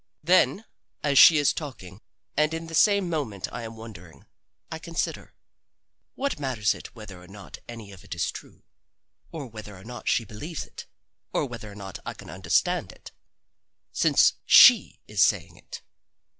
[0.23, 0.65] Then,
[1.03, 2.01] as she is talking
[2.35, 4.25] and in the same moment I am wondering,
[4.71, 5.35] I consider:
[6.15, 8.63] What matters it whether or not any of it is true,
[9.31, 10.87] or whether or not she believes it,
[11.33, 13.11] or whether or not I can understand it
[13.91, 15.83] since she is saying it.